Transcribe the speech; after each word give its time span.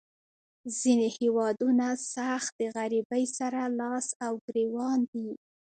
ځینې 0.79 1.07
هیوادونه 1.17 1.87
سخت 2.13 2.51
د 2.61 2.63
غریبۍ 2.75 3.23
سره 3.37 3.61
لاس 3.79 4.07
او 4.25 4.33
ګریوان 4.45 4.99
دي. 5.11 5.29